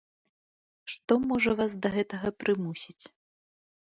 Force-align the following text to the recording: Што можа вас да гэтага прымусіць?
Што 0.93 1.13
можа 1.31 1.51
вас 1.61 1.71
да 1.83 1.89
гэтага 1.99 2.33
прымусіць? 2.45 3.03